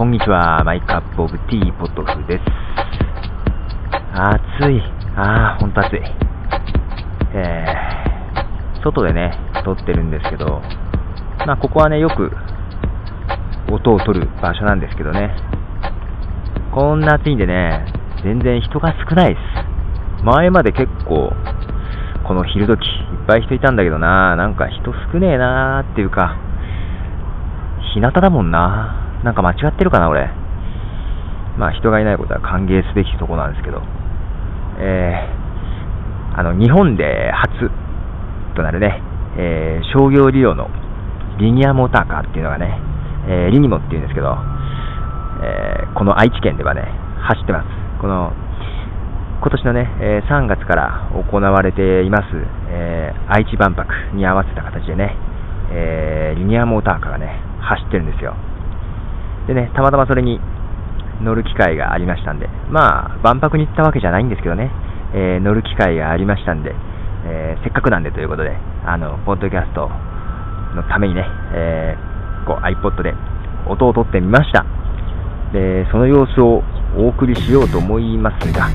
[0.00, 0.64] こんにちは。
[0.64, 2.44] マイカップオブティーポトフです。
[4.16, 4.80] 暑い。
[5.14, 6.00] あー、ほんと暑い。
[7.34, 9.30] えー、外でね、
[9.62, 10.62] 撮ってるんですけど、
[11.46, 12.30] まあ、ここはね、よく
[13.70, 15.36] 音を取る場所なんですけどね。
[16.72, 17.84] こんな暑いんでね、
[18.24, 19.40] 全然人が少ないで
[20.18, 20.24] す。
[20.24, 21.30] 前まで結構、
[22.26, 22.84] この昼時、い
[23.22, 26.38] っぱい人いたんだけどな、なんか人少ねえなーっていうか、
[27.92, 29.09] 日向だもんな。
[29.24, 30.30] なんか間違ってるかな、俺。
[31.58, 33.82] まあ、人がいないことは歓迎すべきとこなんですけど、
[34.78, 37.70] えー、あの、日本で初
[38.56, 39.02] となるね、
[39.36, 40.68] えー、商業利用の
[41.38, 42.78] リニアモーターカーっていうのがね、
[43.28, 44.36] えー、リニモっていうんですけど、
[45.42, 46.82] えー、この愛知県ではね、
[47.20, 47.68] 走ってます。
[48.00, 48.32] この、
[49.40, 52.24] 今年のね、え、3月から行われています、
[52.68, 55.16] え、愛知万博に合わせた形でね、
[55.72, 58.34] え、リニアモーターカーがね、走ってるんですよ。
[59.46, 60.40] でね、たまたまそれに
[61.22, 64.70] 乗る機会がありましたんで、まあ、万博に行ったわけじゃないんですけどね、
[65.14, 66.74] えー、乗る機会がありましたんで、
[67.26, 69.88] えー、せっかくなんでということで、あの、ポッドキャスト
[70.74, 73.14] のためにね、えー、こう iPod で
[73.68, 74.64] 音を取ってみました。
[75.52, 76.62] で、その様子を
[76.96, 78.68] お送りしようと思いますが、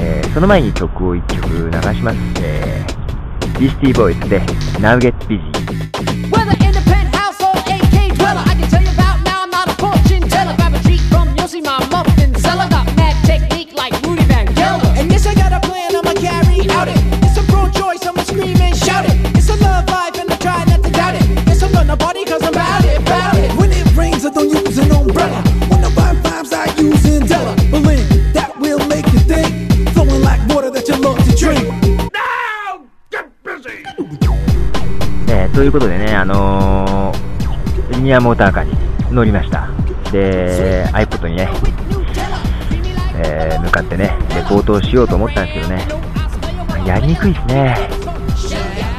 [0.00, 2.16] えー、その前に曲を1曲流します。
[2.42, 4.40] えー、ディスティーボーイズで
[4.80, 5.55] Now Get Busy。
[35.54, 39.68] ということでね、あのー、リニアモーターカーに乗りました。
[40.12, 41.48] で、iPod にね、
[43.16, 45.86] えー、向かってね、レポートをしようと思ったんですけどね、
[46.86, 47.76] やりにくいですね。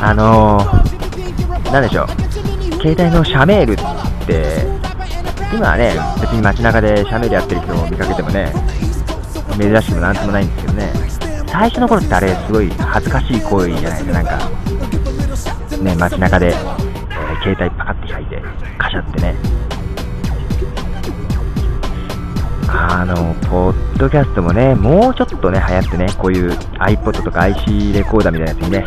[0.00, 2.08] あのー、なんでしょう、
[2.80, 3.76] 携帯のシャメールっ
[4.26, 4.66] て、
[5.52, 8.52] 今はね、別に街中でシャメールやってる人を見かけてもね、
[9.58, 10.92] 珍しくもなんともないんですけどね、
[11.46, 14.63] 最初の頃ってあれ、すごい恥ずかしい行為じゃないですか、なんか。
[15.84, 18.42] ね、街中で、えー、携帯パカって開いて、
[18.78, 19.34] カシャってね、
[22.68, 28.86] あの、ポッドキャストもね、もうちょっとね、流行ってね、こういう iPod とか IC レコーダーみたいなやつにね、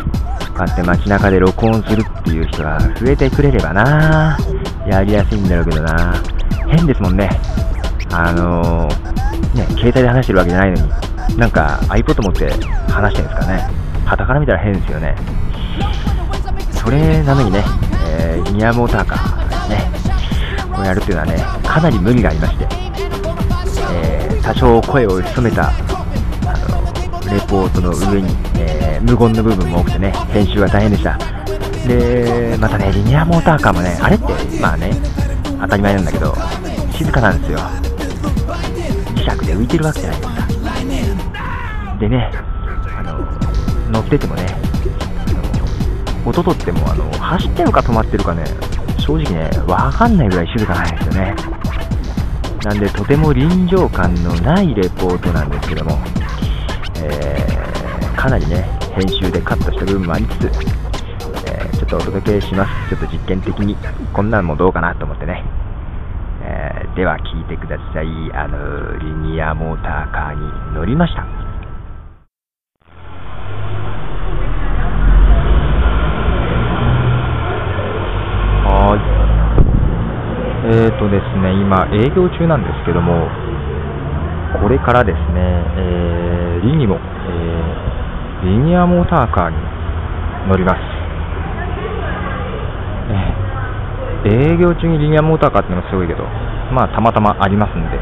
[0.58, 4.36] こうやって街中で録音するっていう人が増えてくれればな
[4.88, 6.14] やりやすいんだろうけどな
[6.68, 7.30] 変ですもんね。
[8.10, 12.50] あのー、ね、携帯で話してるわけじゃないのに、なんか iPod 持って
[12.90, 13.62] 話してるんですかね。
[14.04, 15.14] 旗から見たら変ですよね。
[16.88, 17.62] それなのにね、
[18.16, 19.90] えー、リニアモーターカーね、
[20.74, 22.66] をやるっていうのはね、かなり無理がありまして、
[23.92, 25.72] えー、多少声を潜めた、あ
[27.26, 31.18] の、レポートの上に、えー、無言の部分も多くてね、編集は大変でした。
[31.86, 34.24] で、またね、リニアモーターカーもね、あれって、
[34.58, 34.90] まあね、
[35.60, 36.34] 当たり前なんだけど、
[36.96, 37.58] 静かなんですよ。
[39.14, 41.98] 磁石で浮いてるわけじゃないですか。
[42.00, 42.32] でね、
[42.96, 44.67] あの、乗っててもね、
[46.24, 48.44] 音とってもあの走ってるか止まってるかね、
[48.98, 51.34] 正直ね、わかんないぐらい静かなんですよね。
[52.64, 55.98] なんで、とても臨場感のないレポートなんですけども、
[57.02, 60.50] えー、かなりね、編集でカットした部分もありつつ、
[61.46, 62.90] えー、ちょっとお届けします。
[62.90, 63.76] ちょっと実験的に、
[64.12, 65.44] こんなんもどうかなと思ってね。
[66.42, 68.06] えー、では聞いてください。
[68.34, 70.34] あの、リニアモーターカー
[70.70, 71.37] に乗りました。
[80.70, 83.24] えーとですね、今、営業中なんですけども、
[84.60, 89.56] これからですね、えー、リニモ、えー、リニアモーターカーに
[90.46, 90.80] 乗ります。
[94.26, 96.24] えー、営業中にリニアモーターカーっていうのがすごいけど、
[96.70, 97.96] まあ、たまたまありますんで、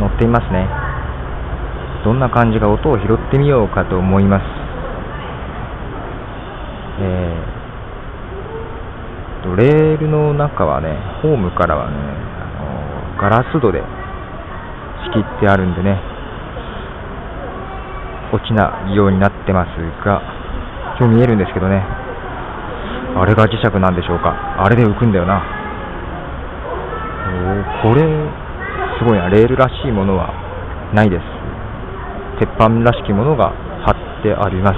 [0.00, 0.66] 乗ってみますね。
[2.02, 4.44] どんな感じか音を拾ってみようかと思います。
[7.04, 7.61] えー
[9.42, 13.82] と、レールの中はね、ホームからはね、あのガラス戸で
[15.04, 16.00] 仕切ってあるんでね、
[18.32, 19.68] 落ちないようになってます
[20.04, 20.22] が、
[20.98, 21.84] 今日見えるんですけどね、
[23.16, 24.32] あれが磁石なんでしょうか。
[24.64, 25.42] あれで浮くんだよな。
[27.82, 28.02] おこれ、
[28.98, 29.28] すごいな。
[29.28, 30.32] レールらしいものは
[30.94, 31.22] ないです。
[32.38, 33.52] 鉄板らしきものが
[33.84, 34.76] 貼ってあります。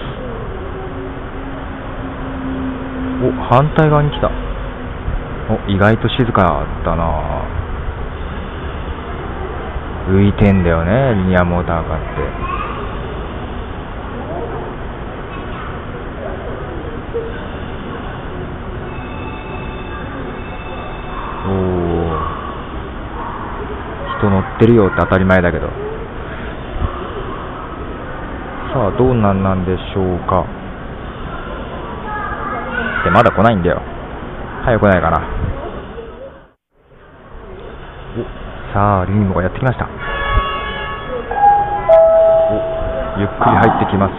[3.25, 4.44] お、反対側に来た。
[5.51, 7.05] お意外と静かだったな
[10.09, 12.07] 浮いてんだよね、リニアモーターカーって。
[21.47, 21.53] おお
[24.19, 25.69] 人乗ってるよって当たり前だけど。
[28.73, 30.45] さあ、どうなんなんでしょうか。
[33.05, 33.94] で、まだ来ないんだよ。
[34.65, 35.19] 早くないかな。
[38.17, 38.25] お、
[38.73, 39.85] さあ、リニモがやってきました。
[39.85, 39.89] お、
[43.21, 44.15] ゆっくり入ってきます。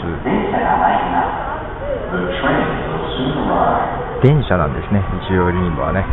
[4.22, 6.06] 電車なんですね、一応リニモはね。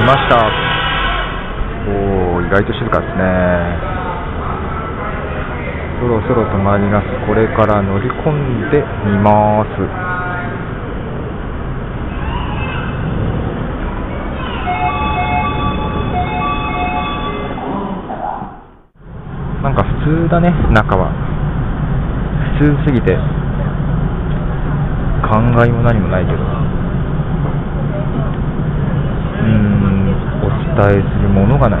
[0.00, 0.50] 来ました。
[1.86, 3.22] おお、意外と静かですね。
[6.00, 7.06] そろそろ止まります。
[7.28, 9.99] これから乗り込んでみます。
[20.30, 21.10] だね、中は。
[22.60, 23.18] 普通すぎて、
[25.26, 26.38] 考えも何もないけど。
[26.38, 30.14] うーん、
[30.46, 31.80] お伝えするものがない。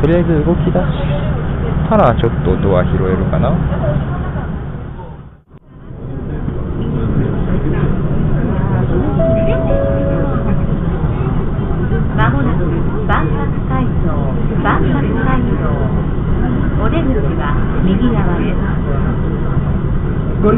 [0.00, 0.78] とりあえず動き出し
[1.90, 3.50] たらちょっとドア拾えるかな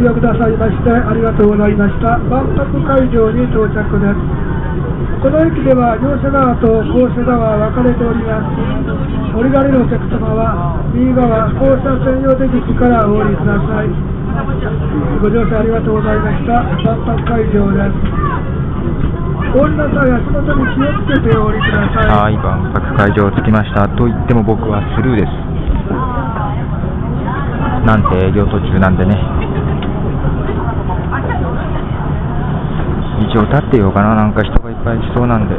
[0.07, 2.15] 利用くださいましてありがとうございました。
[2.31, 4.23] 万博会場に到着です。
[5.19, 8.55] この駅では両者側と校舎側分かれております。
[9.35, 13.91] 降りられるお客様は右側交差専用出口からお降りください。
[15.19, 16.63] ご乗車ありがとうございました。
[16.87, 17.99] 万博会場です。
[19.59, 22.31] 降りなさい足元に気をつけてお降りください。
[22.31, 23.91] はい万博会場着きました。
[23.99, 25.35] と言っても僕はスルーです。
[27.91, 29.36] なんて営業途中なんでね。
[33.19, 35.57] 一応立ってようかななんか人がいっぱいいそうなんで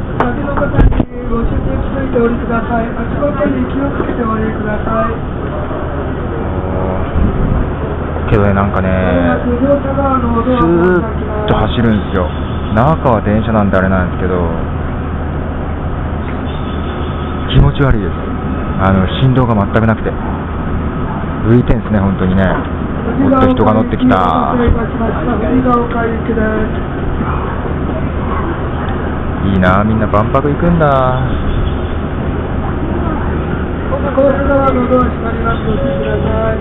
[1.28, 2.88] ご注意ついておりください。
[2.88, 5.12] 足元に気をつけておりください。
[8.32, 12.28] けどね、なんかね、スーッと走るんですよ。
[12.74, 14.40] 中は電車なんであれなんですけど、
[17.52, 18.12] 気持ち悪いです。
[18.80, 20.10] あの、振動が全くなくて。
[21.48, 22.44] 浮いてんすね、本当にね。
[23.20, 24.16] もっと人が乗ってきた。
[29.52, 31.20] いいなみんな万博行くんだ。
[34.18, 35.62] コース側のドア閉まります。
[35.62, 36.58] ご注意ください。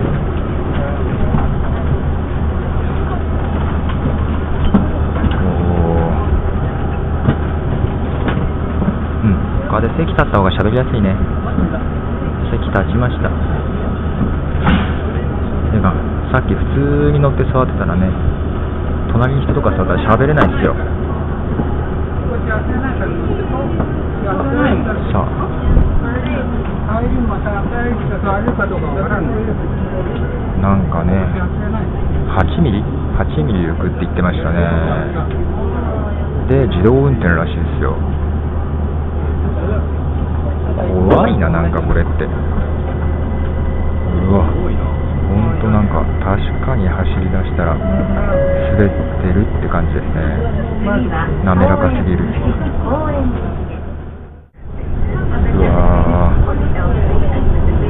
[9.24, 9.33] うん、
[9.69, 11.18] 他で席立った方が喋りやすいね。
[12.51, 13.30] 席立ちました。
[15.71, 15.94] てか
[16.31, 16.63] さっき普
[17.10, 18.37] 通に乗って座ってたらね
[19.12, 20.75] 隣に人とか座ったら喋れないっすよ。
[25.12, 25.48] さあ。
[30.62, 31.13] なんかね
[32.33, 34.60] 8ミリ？8ミリ浮くって言ってましたね。
[36.50, 37.96] で自動運転らしいですよ。
[41.10, 42.25] 怖いななんかこれって。
[42.25, 42.29] う
[44.34, 44.97] わ。
[45.27, 50.22] ほんとなんか確かに走り出したら滑ってるって感じですね。
[51.43, 52.24] 滑らかすぎる。
[55.57, 56.31] うわ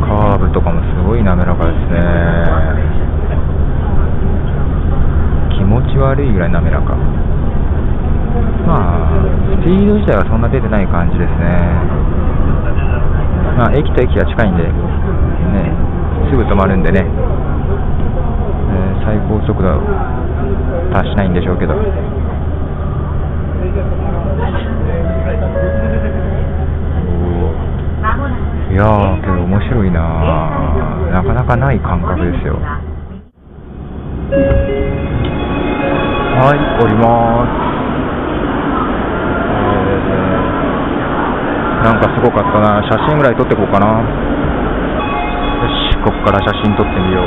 [0.02, 2.00] カーブとかもすごい滑らかですね。
[5.58, 6.96] 気持ち悪いぐらい滑らか。
[8.66, 9.14] まあ
[9.62, 11.46] スピード自体はそんな出てない感じですね。
[13.58, 15.87] まあ駅と駅が近いんでね。
[16.30, 17.06] すぐ止まるんでね、えー、
[19.06, 19.80] 最高速度
[20.92, 21.74] 達しないんでしょうけど。
[28.70, 30.02] いやー、けど面白いな
[31.12, 32.60] なかなかない感覚ですよ。
[36.38, 37.50] はい、降ります。
[41.84, 44.04] なんかすごかったな写真ぐらい撮ってこうかな。
[46.08, 47.26] ここから写真撮ってみよう。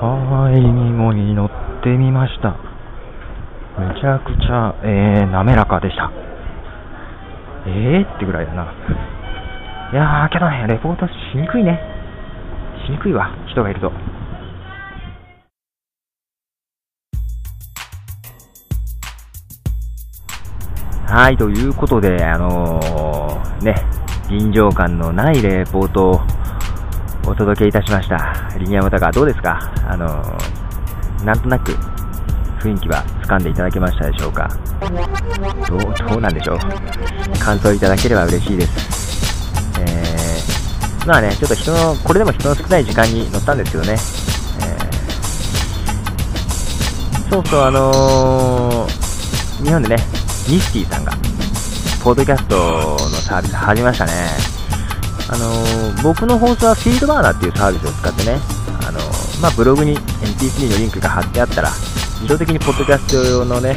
[0.00, 1.50] はい、にもに乗っ
[1.82, 2.69] てみました。
[3.80, 6.12] めちゃくちゃ、えー、滑らかでした。
[7.66, 8.64] えーってぐらいだな。
[9.92, 11.80] いやー、けどね、レポートしにくいね。
[12.86, 13.90] しにくいわ、人がいると。
[21.06, 23.74] はい、ということで、あのー、ね、
[24.28, 26.20] 臨場感のないレポートを
[27.26, 28.58] お届けいたしました。
[28.58, 29.58] リニアモタカーどうですか？
[29.88, 31.72] あのー、なんとなく
[32.60, 34.48] 雰囲気は掴んでいただけましたでしょうか？
[35.68, 36.58] どう、どうなんでしょう
[37.38, 39.80] 感想いただければ嬉しいです。
[39.80, 43.92] えー、まあね、ちょっと人の、これでも人の少ない時間に乗ったんですけどね。
[43.92, 49.96] えー、そうそう、あのー、日本でね、
[50.48, 51.12] ニフティさんが、
[52.04, 54.12] ポッドキャストのサービス始めましたね。
[55.30, 58.38] あのー、僕の放送はフィールドバーナーっていうサービスを使ってね、
[58.86, 61.70] あのー、まあ、ブログに MP3 のリンクが貼ってあったら、
[62.20, 63.76] 自動的にポッドキャスト用のね、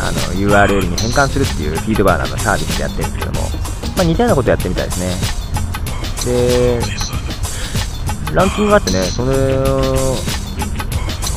[0.00, 3.48] あの、URL に変換するっていうフィードバーナーのサービスでやってるんですけども、
[3.96, 6.80] まあ、似たようなことやってみたいですね。
[8.30, 9.32] で、ランキングがあってね、その、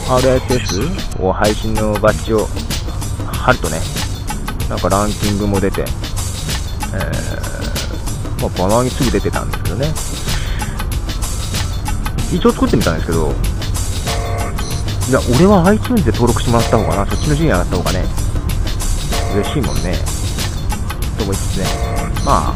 [0.09, 2.47] RSS を配信のバッジを
[3.31, 3.79] 貼るとね、
[4.67, 5.87] なんかランキングも出て、えー、
[8.41, 9.93] まあ、バナーにすぐ出てたんですけどね。
[12.33, 13.33] 一応作ってみたんですけど、
[15.11, 18.05] いや、俺は iTunes で登録してもらった方がな、そっちの順位上がった方がね、
[19.35, 19.93] 嬉しいもんね。
[21.17, 21.65] と思いつつね。
[22.23, 22.55] ま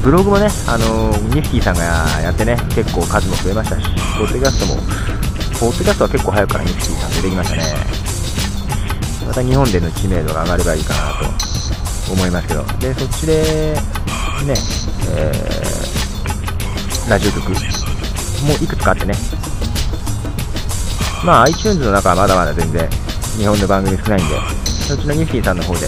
[0.00, 1.82] ブログもね、あのー、ニフティさんが
[2.22, 4.80] やってね、結構数も増えましたし、ポッドキャストも、
[5.58, 7.62] ポッドキャストは結構早くからニフティさん出てきましたね。
[9.26, 11.00] また日本での知名度が上がればいいかな
[12.06, 13.74] と思いますけど、で、そっちで、
[14.46, 14.54] ね、
[15.10, 17.56] えー、ラジオ局も
[18.62, 19.14] いくつかあってね、
[21.24, 22.88] まあ iTunes の中はまだまだ全然
[23.38, 24.34] 日本の番組少ないんで、
[24.66, 25.86] そっちのニフティさんの方で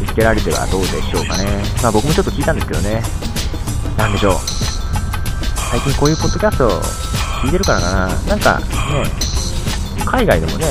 [0.00, 1.62] 見つけられてはどうでしょうかね。
[1.80, 3.00] まあ僕もちょっと聞いたんですけどね、
[3.96, 4.34] なんでしょう。
[5.70, 6.68] 最近こういうポッドキャスト
[7.46, 8.08] 聞いてるからかな。
[8.28, 8.64] なんかね、
[10.04, 10.66] 海外でもね、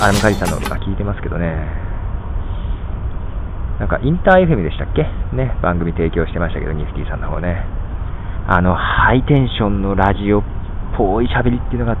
[0.00, 1.56] アラムカリさんのとか聞いてますけどね。
[3.80, 5.08] なんかインター FM でしたっけ？
[5.32, 7.64] ね、番組提供してましたけど、ニフティさんの方ね。
[8.46, 10.42] あの、ハイテンションのラジオっ
[10.96, 11.96] ぽい喋りっていうのが、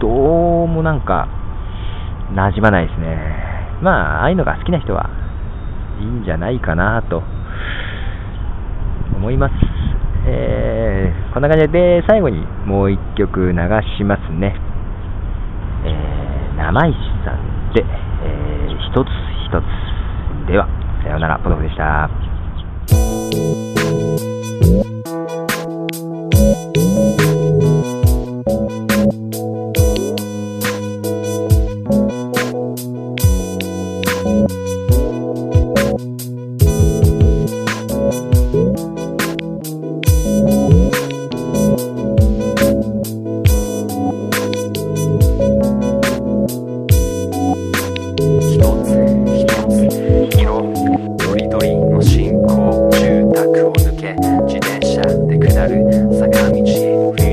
[0.00, 1.28] どうもなんか、
[2.32, 3.16] 馴染まないですね。
[3.82, 5.10] まあ、ああいうのが好きな人は
[6.00, 7.22] いいんじゃないかなと
[9.14, 9.54] 思います。
[10.26, 13.58] えー、こんな感じで、最後にもう一曲流
[13.98, 14.56] しますね。
[15.84, 19.08] えー、生石さんで、えー、一つ
[19.46, 20.50] 一つ。
[20.50, 20.66] では、
[21.02, 23.69] さようなら、ポトフでした。
[56.08, 57.29] Sakamichi.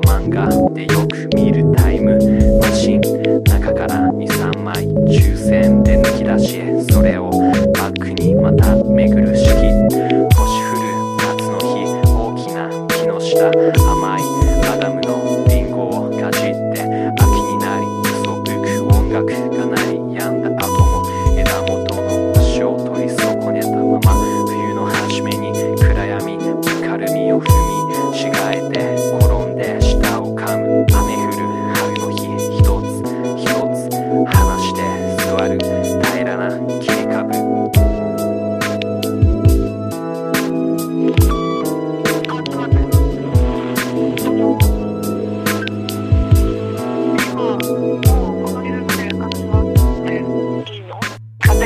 [0.00, 0.28] 風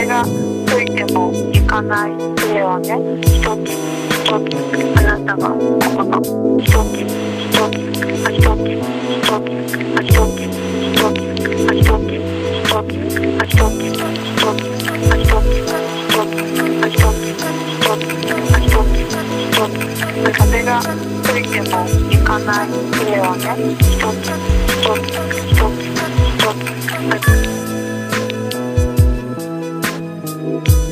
[0.09, 4.39] が吹いても行かない杖はね一つつあ
[5.05, 7.61] なたがここ一つ一つ
[8.25, 18.97] あ一つ一つあ一つ一つあ一つ一つあ一つ一つあ一つ一つあ一つ一つあ一つ
[19.45, 22.67] 一つ風が吹いても行かない
[23.05, 23.45] 家はね
[23.77, 24.33] 一つ
[24.73, 25.13] 一つ
[25.47, 27.38] 一つ一つ
[30.49, 30.88] Thank you.